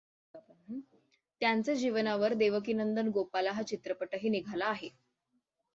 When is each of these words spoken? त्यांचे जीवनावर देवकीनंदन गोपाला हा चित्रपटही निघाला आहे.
त्यांचे 1.41 1.75
जीवनावर 1.75 2.33
देवकीनंदन 2.35 3.09
गोपाला 3.11 3.51
हा 3.51 3.63
चित्रपटही 3.63 4.29
निघाला 4.29 4.65
आहे. 4.65 4.89